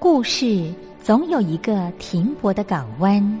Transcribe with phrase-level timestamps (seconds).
[0.00, 3.40] 故事总有一个停泊的港湾。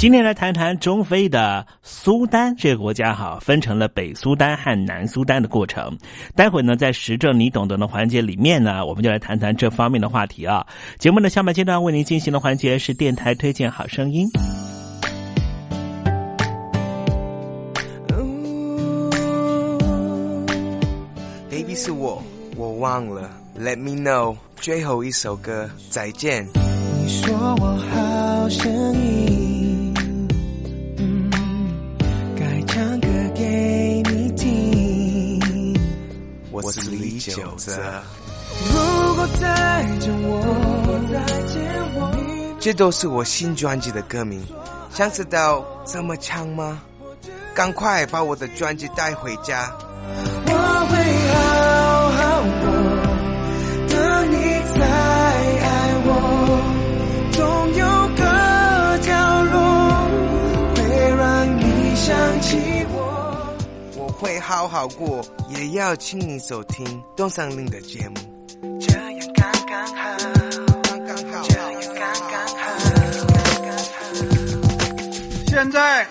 [0.00, 5.94] 今天来谈谈中非的苏丹这个国家哈，分成了北苏丹和南苏丹的过程。
[6.34, 10.66] 待会呢，在时政你懂得的环节里面呢，我们就来谈谈这方面的话题啊。
[10.98, 14.26] 节目的下半阶段为您进行的环节是电台推荐好声音。
[21.50, 22.22] Baby 是我，
[22.56, 23.30] 我忘了。
[23.54, 26.48] Let me know，最后一首歌，再见。
[27.02, 29.39] 你说我好声音，
[36.62, 37.72] 我是李九泽。
[38.72, 40.30] 如果再见我，
[41.10, 41.60] 再见
[41.94, 44.44] 我，这都是我新专辑的歌名，
[44.92, 46.82] 想知道怎么唱吗？
[47.54, 49.72] 赶快把我的专辑带回家。
[50.46, 50.52] 我
[50.90, 50.96] 会
[51.34, 52.42] 好好
[64.20, 68.16] 会好好过，也要请你收听东山林的节目。
[68.78, 69.02] 这样
[69.34, 70.18] 刚刚好，
[70.84, 72.60] 刚刚好，这样刚刚好，
[73.32, 73.88] 刚刚好。
[75.48, 76.06] 现在，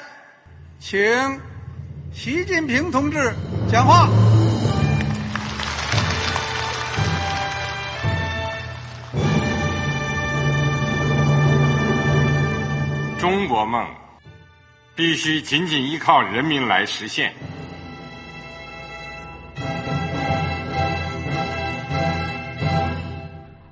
[0.80, 1.00] 请
[2.12, 3.32] 习近平同志
[3.72, 4.10] 讲话。
[13.20, 13.86] 中国梦
[14.96, 17.32] 必须紧紧依靠人民来实现。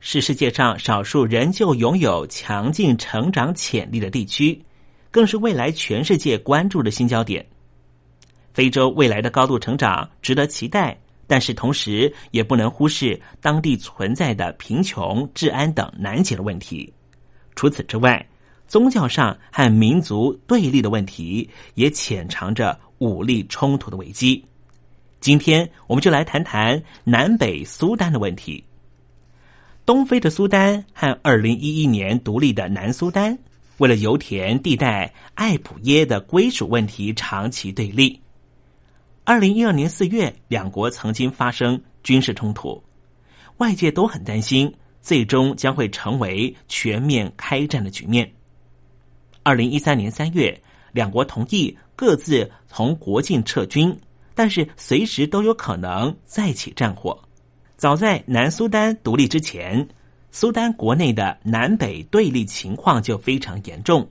[0.00, 4.62] 是世界上少数仍旧拥有强劲成长潜力的地区，
[5.10, 7.44] 更是未来全世界关注的新焦点。
[8.54, 16.92] 非洲未来的高度成长值得期待，但是同时也不能忽视当地存在的贫穷、治安等难解的问题。
[17.54, 18.24] 除此之外，
[18.66, 24.44] 宗教上和民族对立的问题也潜藏着武力冲突的危机。
[25.20, 28.64] 今天我们就来谈谈南北苏丹的问题。
[29.88, 33.38] 东非的苏丹和二零一一年独立的南苏丹，
[33.78, 38.20] 为了油田地带艾普耶的归属问题长期对立。
[39.24, 42.84] 二零一二年四月，两国曾经发生军事冲突，
[43.56, 48.30] 外界都很担心，最终将会成为全面开战的局面。
[49.42, 50.60] 二零一三年三月，
[50.92, 53.98] 两国同意各自从国境撤军，
[54.34, 57.18] 但是随时都有可能再起战火。
[57.78, 59.88] 早在南苏丹独立之前，
[60.32, 64.06] 苏丹国内的南北对立情况就非常严重。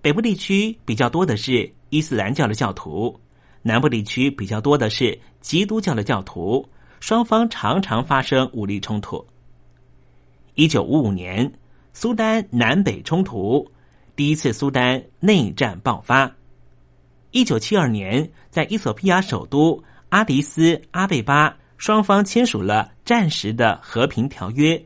[0.00, 3.18] 北部地区比较多的是伊斯兰教的教徒。
[3.62, 6.64] 南部地区比较多的是基督教的教徒，
[7.00, 9.26] 双方常常发生武力冲突。
[10.54, 11.52] 一九五五年，
[11.92, 13.68] 苏丹南北冲突，
[14.14, 16.32] 第一次苏丹内战爆发。
[17.32, 24.78] 一九七二年，在伊索比亚首都阿迪斯阿贝巴，双方签署了暂时的和平条约，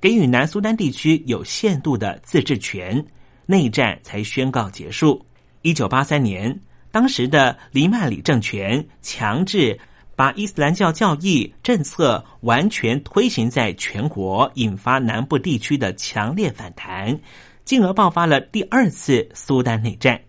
[0.00, 3.04] 给予南苏丹地区有限度的自治权，
[3.44, 5.22] 内战才宣告结束。
[5.60, 6.58] 一九八三年。
[6.92, 9.78] 当时的黎曼里政权强制
[10.16, 17.16] 把伊斯兰教教义政策完全推行在全国，引发南部地区的强烈反弹，
[17.64, 20.20] 进而爆发了第二次苏丹内战。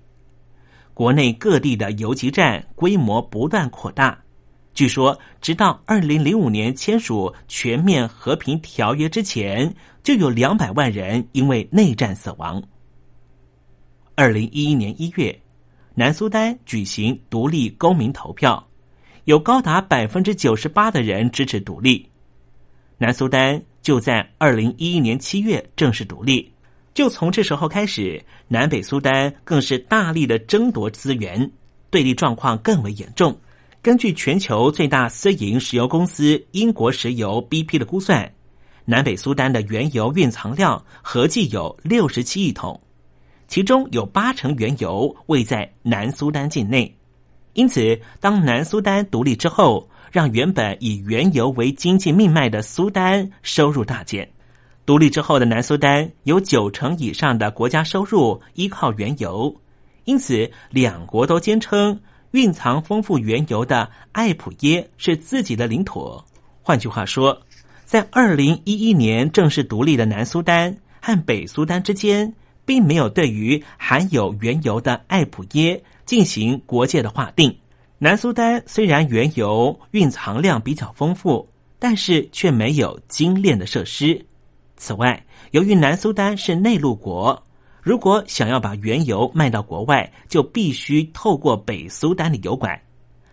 [0.93, 4.15] 国内各地的游击战规模不断扩大，
[4.74, 12.62] 据说直到二零零五年签署全面和平条约之前，就有两百万人因为内战死亡。
[14.16, 15.38] 二零一一年一月。
[15.94, 18.66] 南苏丹举行独立公民投票，
[19.25, 22.08] 有高达百分之九十八的人支持独立。
[22.98, 26.50] 南苏丹就在二零一一年七月正式独立，
[26.94, 31.51] 就从这时候开始，南北苏丹更是大力的争夺资源，
[31.90, 33.38] 对立状况更为严重。
[33.84, 38.32] 根据全球最大私营石油公司英国石油 BP 的估算，
[38.86, 42.80] 南北苏丹的原油蕴藏量合计有六十七亿桶。
[43.48, 46.96] 其中有八成原油位在南苏丹境内，
[47.54, 54.30] 因此，当南苏丹独立之后，让原本以原油为经济命脉的苏丹收入大减。
[54.86, 59.56] 独立之后的南苏丹有九成以上的国家收入依靠原油，
[60.06, 62.00] 因此，两国都坚称
[62.32, 66.22] 蕴藏丰富原油的艾普耶是自己的领土。
[66.62, 67.42] 换句话说，
[67.86, 72.34] 在二零一一年正式独立的南苏丹和北苏丹之间。
[72.64, 77.54] 并没有对于含有原油的艾普耶进行国界的划定。
[77.98, 84.26] 南苏丹虽然原油蕴藏量比较丰富，但是却没有精炼的设施。
[84.78, 87.44] 此外，由于南苏丹是内陆国，
[87.82, 92.80] 如果想要把原油卖到国外，就必须透过北苏丹的油管，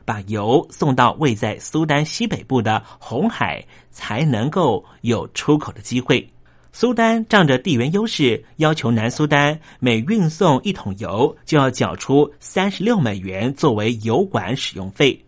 [0.05, 6.27] 把油送到位在苏丹西北部的红海，才能够有出口的机会。
[6.73, 15.25] 苏丹仗着地缘优势，要求南苏丹每运送一桶油就要缴出三十六美元作为油管使用费。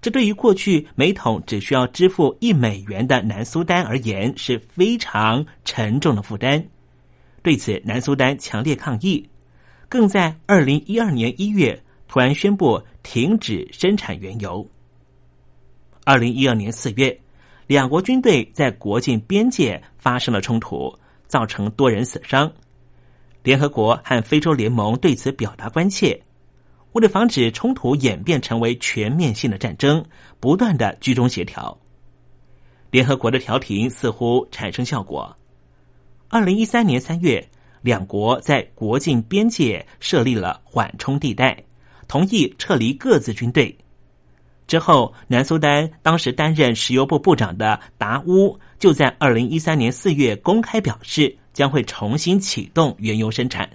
[0.00, 6.64] 这对于过去每桶只需要支付一美元的南苏丹而言是非常沉重的负担。
[7.46, 9.24] 对此，南苏丹强烈抗议，
[9.88, 14.68] 更在二零一二年一月突然宣布停止生产原油。
[16.02, 17.16] 二零一二年四月。
[17.68, 20.92] 两国军队在国境边界发生了冲突，
[21.28, 22.52] 造成多人死伤。
[23.44, 26.20] 联合国和非洲联盟对此表达关切，
[26.94, 30.04] 为了防止冲突演变成为全面性的战争，
[30.40, 31.78] 不断的居中协调。
[32.90, 35.36] 联合国的调停似乎产生效果。
[36.28, 37.48] 二零一三年三月，
[37.82, 41.56] 两国在国境边界设立了缓冲地带，
[42.08, 43.76] 同意撤离各自军队。
[44.66, 53.70] 之后，南苏丹当时担任石油部部长的达乌就在二零一三年四月公开表示，将会重新启动原油生产。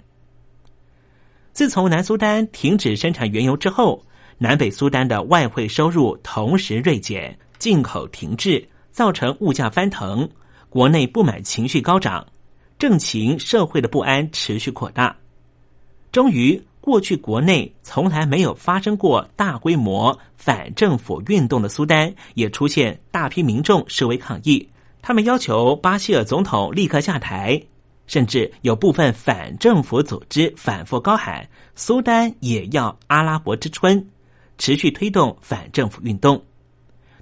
[1.54, 4.04] 自从南苏丹停止生产原油之后，
[4.36, 10.28] 南北苏丹的外汇收入同时锐减，进口停滞，造成物价翻腾，
[10.68, 12.26] 国内不满情绪高涨，
[12.82, 15.16] 政情社会的不安持续扩大，
[16.10, 16.60] 终于。
[16.80, 24.68] 过去国内从来没有发生过大规模反政府运动的苏丹，也出现大批民众示威抗议。
[25.00, 27.62] 他们要求巴希尔总统立刻下台，
[28.08, 34.04] 甚至有部分反政府组织反复高喊“苏丹也要阿拉伯之春”，
[34.58, 36.42] 持续推动反政府运动。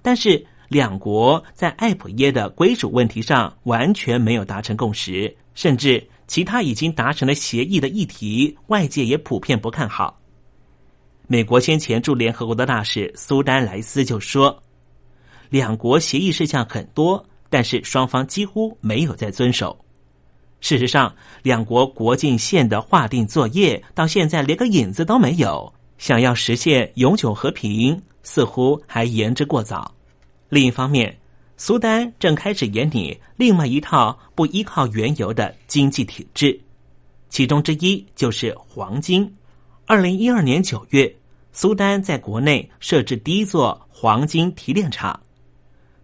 [0.01, 6.03] 但是，两国在艾普耶的归属问题上完全没有达成共识，甚至。
[6.31, 10.17] 其他已经达成了协议的议题，外界也普遍不看好。
[11.27, 14.63] 美国先前驻联合国的大使苏丹莱斯就说
[15.51, 19.77] ：“两国协议事项很多，但是双方几乎没有在遵守。
[20.61, 21.13] 事实上，
[21.43, 25.75] 两国国境线的划定作业到现在连个影子都没有。
[25.99, 29.93] 想要实现永久和平，似乎还言之过早。
[30.51, 31.17] 另一方面，
[31.57, 36.61] 苏丹正开始演拟另外一套不依靠原油的经济体制，
[37.29, 39.33] 其中之一就是黄金。
[39.87, 41.15] 二零一二年九月，
[41.53, 45.19] 苏丹在国内设置第一座黄金提炼厂。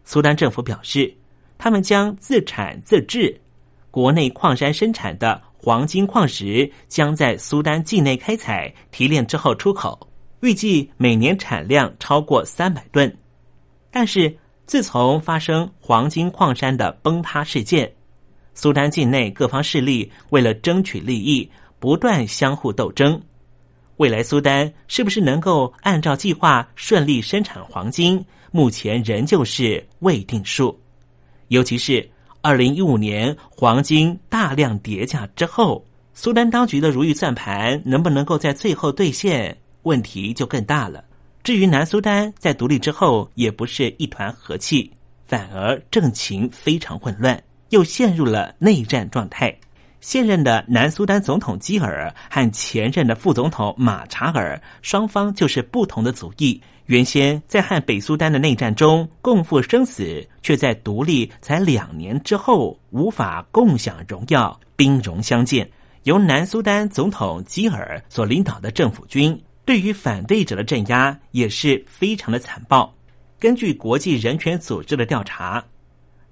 [0.05, 1.12] 苏丹政府表示，
[1.59, 3.41] 他们将自产自制，
[3.91, 10.09] 国内矿山生产的黄金矿石将在苏丹境内开采提炼之后出口，
[10.41, 13.12] 预计每年产量超过三百吨。
[13.90, 17.90] 但是，自从发生黄金矿山的崩塌事件，
[18.55, 23.21] 苏丹境内各方势力为了争取利益，不断相互斗争。
[23.99, 30.78] 未来苏丹是不是能够按照计划顺利生产黄金，目前仍旧是未定数。
[31.49, 32.07] 尤其是
[32.43, 41.05] 二零一五年黄金大量跌价之后，苏丹当局的如意算盘能不能够在最后兑现，问题就更大了。
[41.47, 44.91] 至于南苏丹在独立之后，也不是一团和气，
[45.29, 49.57] 反而政情非常混乱，又陷入了内战状态。
[50.00, 56.61] 现任的南苏丹总统基尔和前任的副总统马查尔双方就是不同的族裔。
[56.87, 65.71] 原先在和北苏丹的内战中共赴生死，却在独立才两年之后无法共享荣耀，兵戎相见。
[66.03, 72.90] 由南苏丹总统基尔所领导的政府军对于反对者的镇压也是非常的残暴。
[73.38, 75.62] 根据国际人权组织的调查，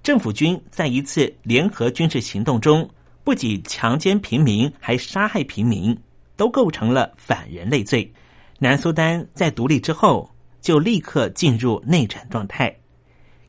[0.01, 2.89] 政府军在一次联合军事行动中。
[3.25, 5.97] 不仅强奸平民，还杀害平民，
[6.35, 8.13] 都构成了反人类罪。
[8.59, 10.29] 南苏丹在独立之后
[10.61, 12.71] 就立刻进入内战状态。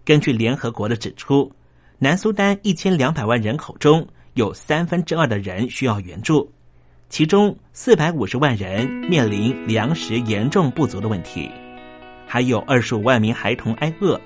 [0.03, 1.53] 根据联合国的指出，
[1.99, 6.51] 南苏丹一千两百万人口中有三分之二的人需要援助，
[7.09, 11.49] 其中四百五十万人面临粮食严重不足的问题，
[12.27, 14.21] 还有二十五万名孩童挨饿，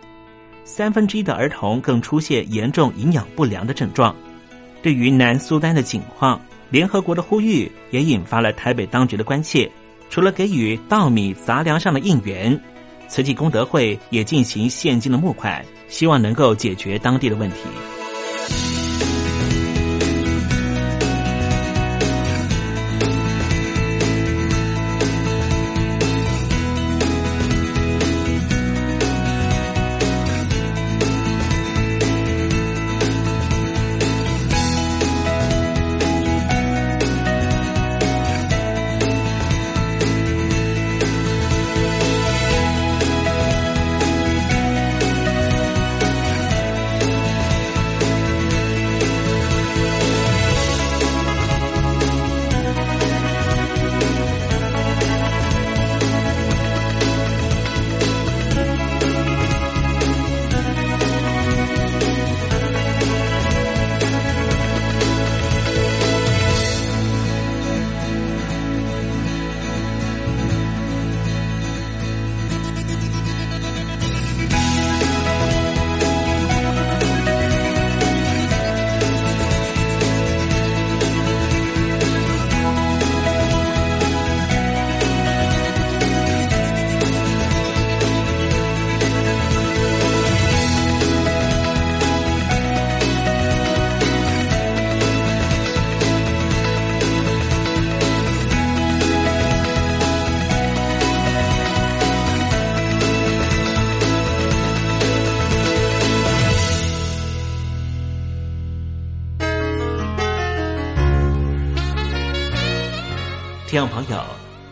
[0.65, 4.17] 三分之一的儿童更出现严重营养不良的症状。
[4.83, 9.71] 对于南苏丹的境况，联合国的呼吁也引发了台北当局的关切。
[10.09, 12.59] 除了给予稻米杂粮上的应援，
[13.07, 18.80] 慈济功德会也进行现金的募款，希望能够解决当地的问题。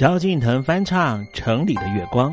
[0.00, 2.32] 萧敬腾翻唱《城里的月光》。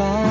[0.00, 0.29] song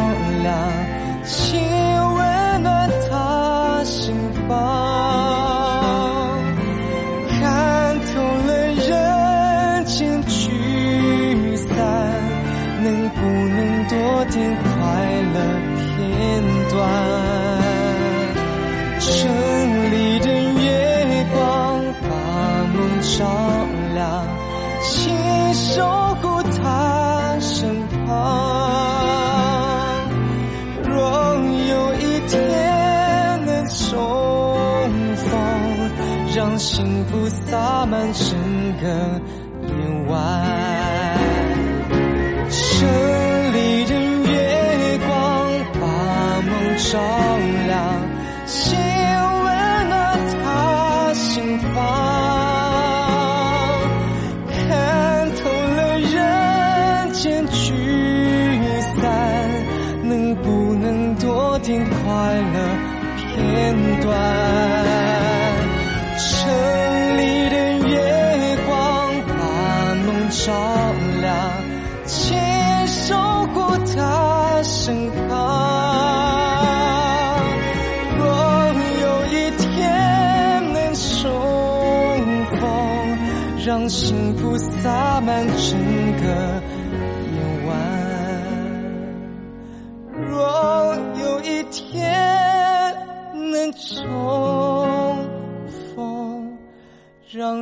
[61.86, 62.02] 快
[62.54, 62.58] 乐
[63.18, 64.08] 片段。
[66.18, 66.28] 城
[67.18, 67.56] 里的
[67.88, 67.92] 月
[68.65, 68.70] 光
[69.28, 69.32] 把
[70.06, 70.42] 梦照
[71.22, 71.28] 亮，
[72.06, 73.15] 牵手
[73.54, 73.58] 过
[73.96, 75.28] 他身旁。
[78.18, 78.22] 若
[79.02, 79.63] 有一天
[80.74, 81.26] 能重
[82.60, 82.60] 逢，
[83.65, 85.98] 让幸福洒满整。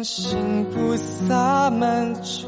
[0.04, 2.48] 幸福洒满出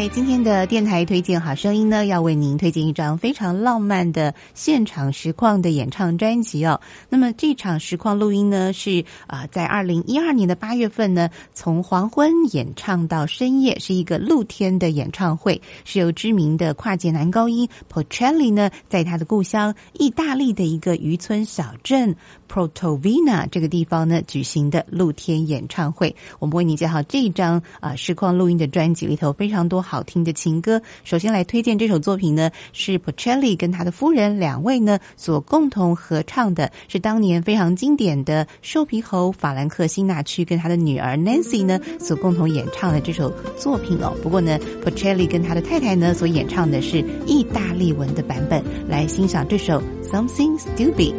[0.00, 6.80] 在今天的电台推荐好声音呢，要为您推荐一张非常浪漫的现场实况的演唱专辑哦。
[7.10, 22.16] 那么这场实况录音呢，是啊、在二零一二年的八月份呢，从黄昏演唱到深夜，是一个露天的演唱会，是由知名的跨界男高音 Porcelli 呢，在他的故乡意大利的一个渔村小镇
[22.50, 26.16] Protovina 这个地方呢举行的露天演唱会。
[26.38, 30.80] 我们为您介绍这一张啊、实况录音的专辑里头非常多好听的情歌。
[31.02, 44.16] 首先来推荐这首作品呢，是 Porcelli 跟他的夫人两位呢所共同合唱的，是当年非常经典的瘦皮猴法兰克辛纳区跟他的女儿 Nancy 呢所共同演唱的这首作品哦。
[44.22, 51.14] 不过呢，Porcelli 跟他的太太呢所演唱的是意大利文的版本，来欣赏这首 Something Stupid。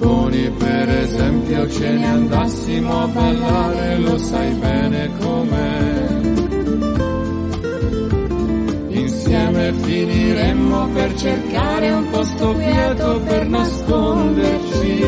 [0.00, 6.20] Supponi per esempio ce ne andassimo a ballare, lo sai bene com'è.
[8.90, 15.00] Insieme finiremmo per cercare un posto quieto per nasconderci.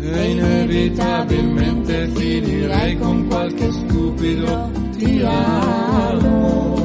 [0.00, 6.81] E inevitabilmente finirei con qualche stupido ti amo.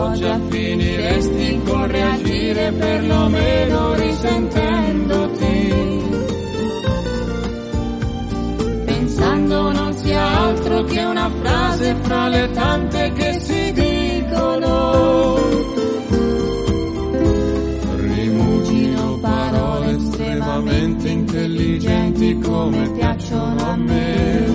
[0.00, 5.74] So già finiresti con reagire perlomeno risentendoti.
[8.86, 15.36] Pensando non sia altro che una frase fra le tante che si dicono.
[17.96, 24.49] Rimugino parole estremamente intelligenti come piacciono a me.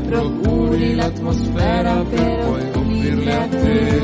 [0.00, 2.70] Procuri l'atmosfera per poi
[3.10, 4.02] offrirle a te.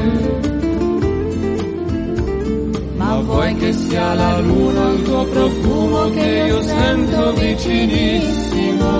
[2.96, 8.90] Ma vuoi che sia la luna il tuo profumo che io sento vicinissimo?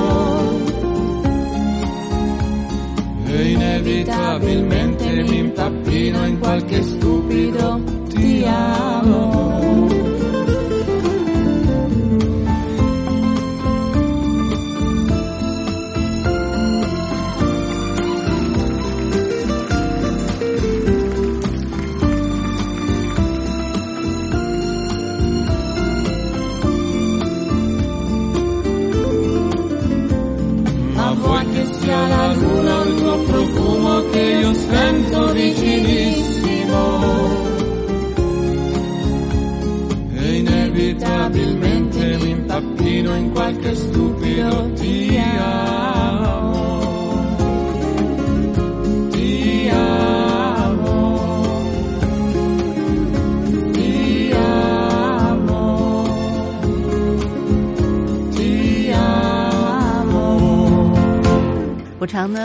[3.27, 9.96] E inevitabilmente mi impappino in qualche stupido ti amo.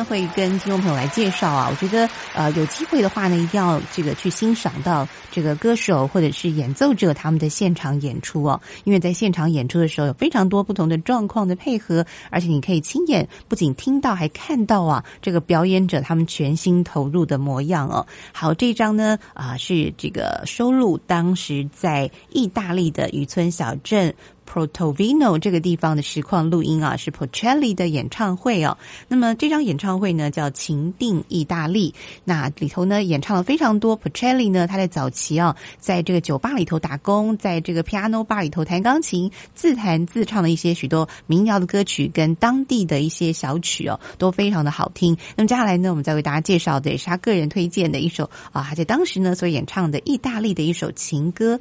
[0.06, 18.06] 会跟听众朋友来介绍啊，我觉得呃有机会的话呢，一定要这个去欣赏到这个歌手或者是演奏者他们的现场演出哦，因为在现场演出的时候有非常多不同的状况的配合，而且你可以亲眼不仅听到还看到啊这个表演者他们全心投入的模样哦。
[18.32, 24.14] 好，这张呢啊、是这个收录当时在意大利的渔村小镇。
[24.52, 28.78] Protovino 这个地方的实况录音啊，是 Porcelli 的演唱会哦。
[29.08, 31.92] 那么这张演唱会呢叫《情定意大利》，
[32.26, 45.16] 那里头呢演唱了非常多 Porcelli 呢他在早期啊，在这个酒吧里头打工，在这个 piano bar 里头弹钢琴，自弹自唱的一些许多民谣的歌曲跟当地的一些小曲哦，都非常的好听。
[45.38, 51.58] 那么接下来呢，我们再为大家介绍的也是他个人推荐的一首啊，他在当时呢所演唱的意大利的一首情歌。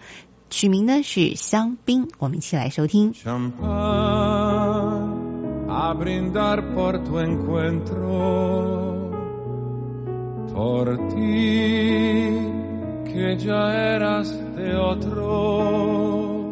[0.49, 3.11] 曲名呢是《香槟》，我们一起来收听。
[3.13, 3.65] champán
[5.67, 9.11] a brindar por tu encuentro,
[10.53, 12.29] por ti
[13.11, 16.45] que ya eras de otro.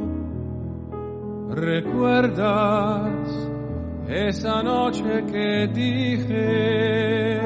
[1.51, 3.29] ¿Recuerdas
[4.07, 7.41] esa noche que dije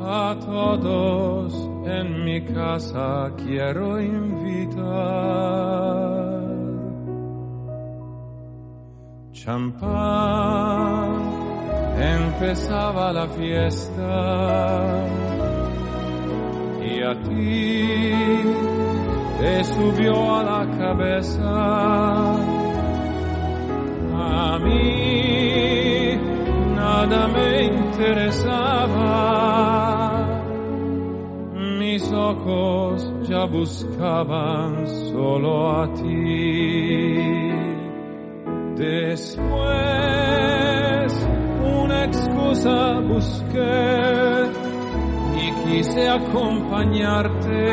[0.00, 5.47] a todos En mi casa quiero invitar?
[9.47, 11.11] champán,
[11.97, 15.05] empezaba la fiesta
[16.83, 18.13] y a ti
[19.39, 21.53] te subió a la cabeza.
[24.19, 26.19] A mí
[26.75, 29.07] nada me interesaba,
[31.97, 37.17] mis ojos ya buscaban solo a ti.
[38.75, 39.57] Después
[41.81, 44.45] una excusa busqué
[45.41, 47.65] y quise acompañarte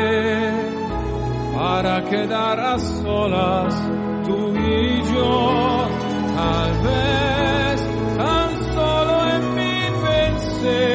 [1.55, 3.75] para quedar a solas
[4.25, 5.87] tú y yo.
[6.35, 7.77] Tal vez
[8.17, 10.94] tan solo en mí pensé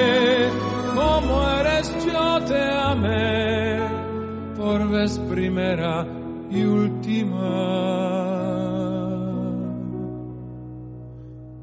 [4.71, 6.07] por vez primera
[6.49, 7.51] y última.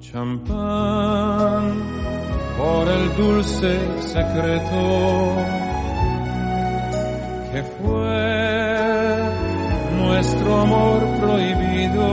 [0.02, 1.64] Champán
[2.58, 4.82] por el dulce secreto
[7.52, 8.28] que fue
[10.02, 12.08] nuestro amor prohibido.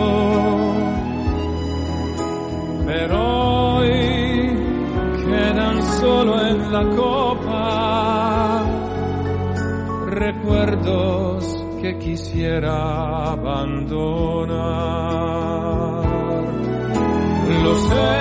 [2.87, 3.17] Pero
[3.79, 3.93] hoy
[5.27, 7.34] quedan solo en la copa
[10.15, 14.55] recuerdos que quisiera abandonar.
[17.63, 18.15] Lo sé,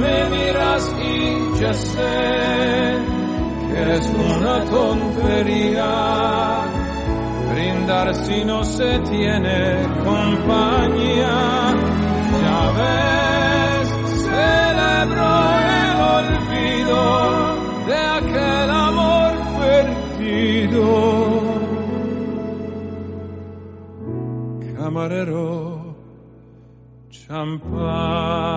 [0.00, 2.98] me miras y ya sé
[3.70, 5.90] que es una tontería
[7.52, 11.74] brindar si no se tiene compañía.
[12.42, 13.88] Ya ves,
[14.24, 17.39] celebro el olvido
[24.90, 25.94] amarero
[27.10, 28.50] champagne.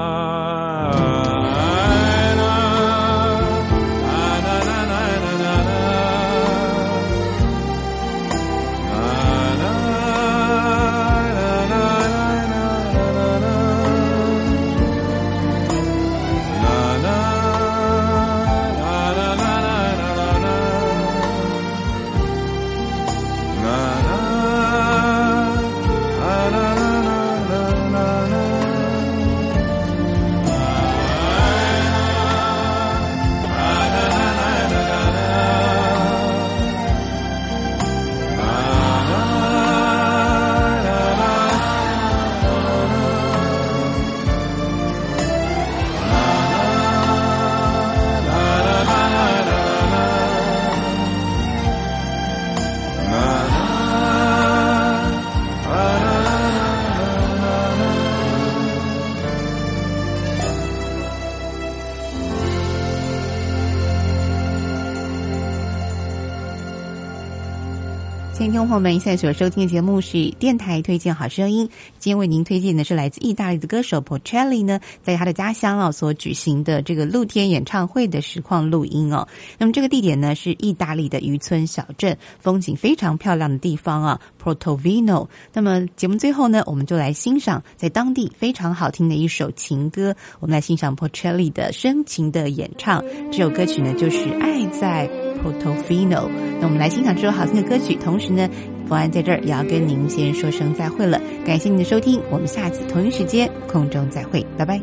[68.63, 71.67] 众朋友们，现在所收听的节目是电台推荐好声音。
[71.99, 79.27] 今天为您推荐的是来自意大利的歌手 Porcelli 呢，在他的家乡啊所举行的这个露天演唱会的实况录音哦。
[79.57, 85.27] 那么这个地点呢是意大利的渔村小镇，风景非常漂亮的地方啊，Portovino。
[85.51, 93.03] 那么节目最后呢，我们就来欣赏在当地非常好听的一首情歌，我们来欣赏 Porcelli 的深情的演唱。
[93.29, 95.09] 这首歌曲呢就是《爱在
[95.43, 96.27] Portofino》。
[96.59, 98.49] 那我们来欣赏这首好听的歌曲，同时呢，
[98.87, 101.19] 福安在这儿也要跟您先说声再会了。
[101.45, 104.79] 感谢您的收听，我们下次同一时间空中再会，拜拜。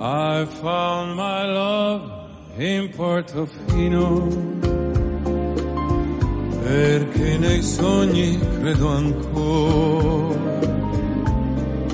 [0.00, 2.02] I found my love
[2.58, 4.28] in Portofino
[6.64, 10.36] perché nei sogni credo ancora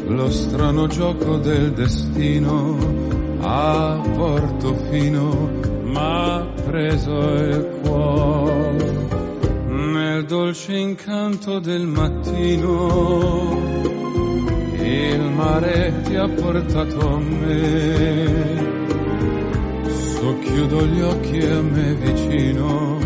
[0.09, 2.77] lo strano gioco del destino
[3.41, 9.08] a Portofino m'ha preso il cuore
[9.68, 13.70] nel dolce incanto del mattino
[14.90, 18.68] il mare ti ha portato a me.
[19.86, 22.98] Socchiudo gli occhi e a me vicino,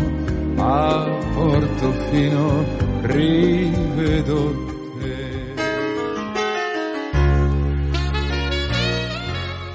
[0.56, 2.64] a Portofino
[3.02, 4.54] rivedo
[4.98, 5.62] te.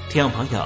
[0.10, 0.66] 听众朋友，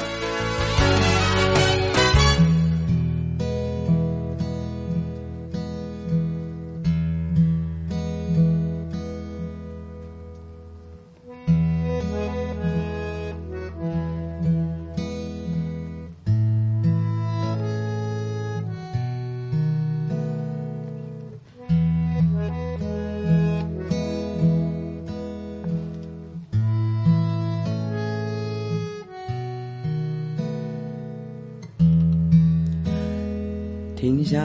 [34.01, 34.41] 停下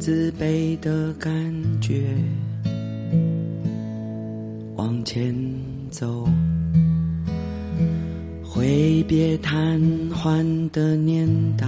[0.00, 1.30] 自卑的感
[1.80, 2.02] 觉，
[4.74, 5.32] 往前
[5.88, 6.28] 走，
[8.42, 9.80] 挥别瘫
[10.10, 11.64] 痪的年代，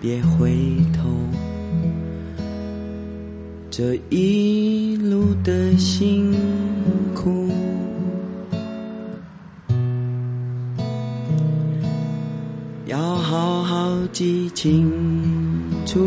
[0.00, 0.56] 别回
[0.92, 1.08] 头，
[3.70, 6.34] 这一路的辛
[14.18, 14.90] 记清
[15.84, 16.00] 楚。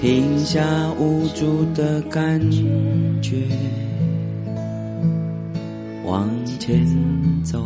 [0.00, 2.40] 停下无助的感
[3.22, 3.46] 觉，
[6.04, 6.28] 往
[6.58, 6.84] 前
[7.44, 7.62] 走，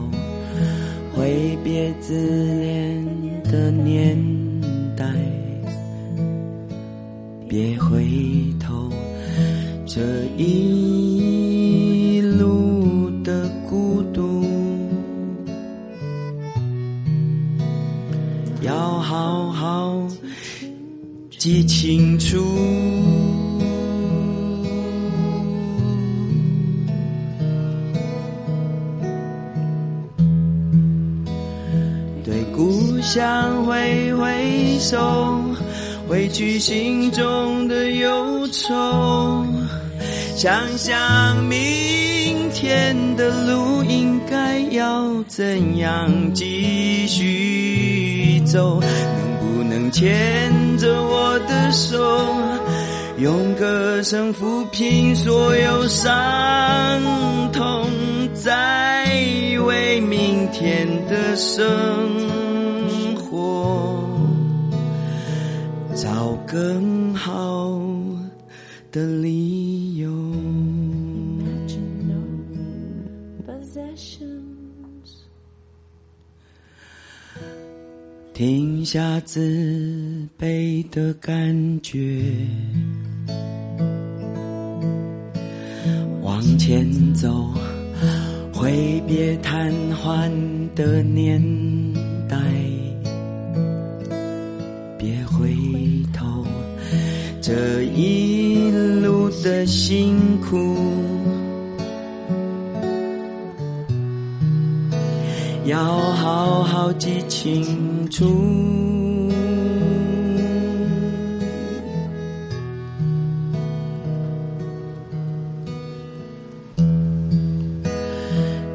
[1.15, 2.13] 挥别自
[2.61, 3.03] 恋
[3.45, 4.23] 的年
[4.95, 5.07] 代，
[7.49, 8.05] 别回
[8.61, 8.91] 头，
[9.87, 10.03] 这
[10.37, 10.74] 一
[21.45, 22.43] 记清楚。
[32.25, 35.39] 对故乡挥挥手，
[36.09, 39.45] 挥去心中的忧愁。
[40.35, 48.81] 想想明天的路应该要怎样继续走，
[49.95, 51.97] 牵着我的手，
[53.17, 56.11] 用歌声抚平所有伤
[57.53, 57.89] 痛，
[58.35, 59.07] 再
[59.65, 61.65] 为明天的生
[63.15, 64.05] 活
[65.95, 67.81] 找更好
[68.91, 69.34] 的理
[78.47, 79.41] 停下自
[80.39, 82.21] 卑的感觉，
[86.21, 87.51] 往前走，
[88.53, 90.31] 挥别瘫痪
[90.75, 91.43] 的年
[92.29, 92.37] 代，
[94.99, 95.57] 别回
[96.13, 96.45] 头，
[97.41, 98.71] 这一
[99.01, 101.04] 路的辛苦。
[105.67, 108.25] 要好好记清楚。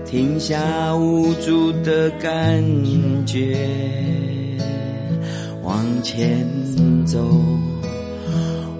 [0.04, 2.60] 停下无助的感
[3.28, 3.56] 觉，
[5.62, 6.48] 往前
[7.06, 7.20] 走，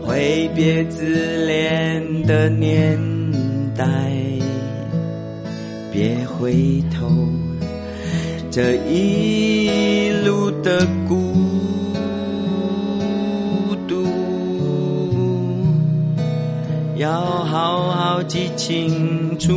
[0.01, 2.97] 挥别自恋的年
[3.78, 3.86] 代，
[5.91, 7.07] 别回头。
[8.62, 11.16] 这一路的孤
[13.88, 14.05] 独，
[16.97, 17.10] 要
[17.45, 19.53] 好好记清楚。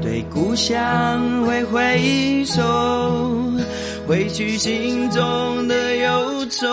[0.00, 2.62] 对故乡挥挥手，
[4.06, 6.68] 挥去心中的忧愁。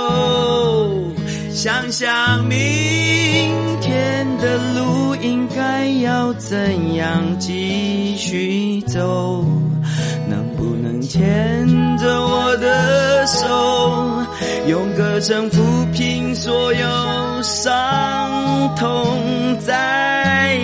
[1.55, 2.59] 想想明
[3.79, 9.41] 天的路应该要怎样继续走，
[10.27, 11.65] 能不能牵
[11.97, 13.47] 着我的手，
[14.67, 20.59] 用歌声抚平所有伤痛，再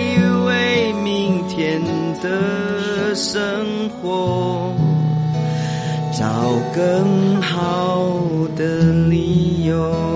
[0.46, 1.80] 为明天
[2.22, 3.42] 的生
[3.88, 4.74] 活
[6.12, 8.20] 找更好
[8.54, 10.11] 的理由。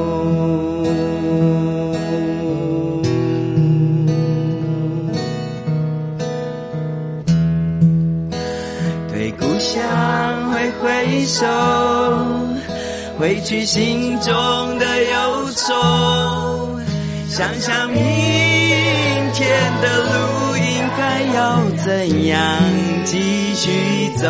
[11.26, 11.46] 手，
[13.18, 16.78] 挥去心中的忧愁。
[17.28, 18.00] 想想明
[19.34, 22.38] 天的路应该要怎样
[23.04, 24.24] 继续走，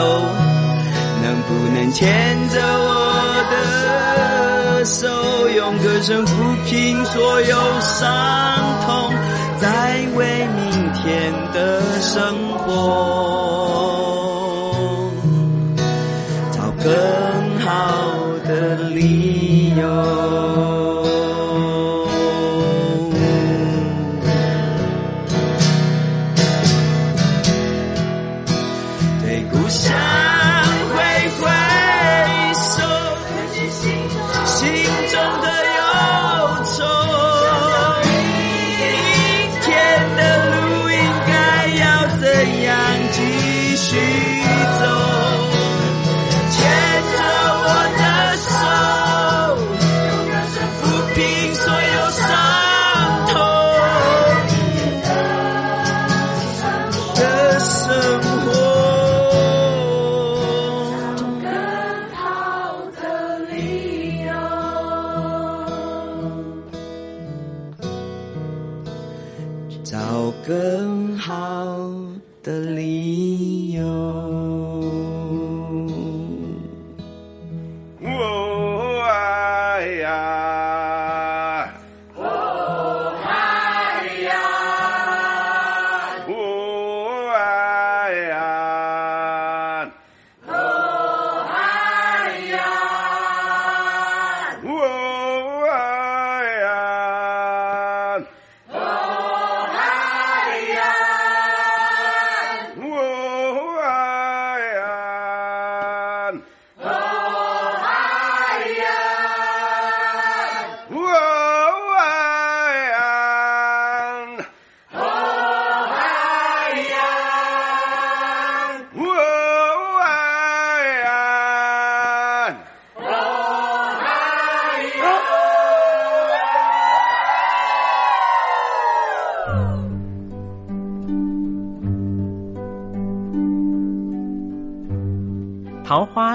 [1.23, 6.31] 能不能牵着我的手，用歌声抚
[6.65, 8.09] 平所有伤
[8.85, 9.13] 痛，
[9.61, 13.16] 再为明天的生活